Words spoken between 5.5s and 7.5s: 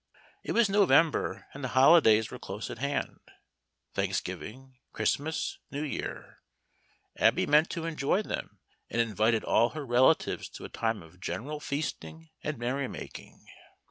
New Year. Abby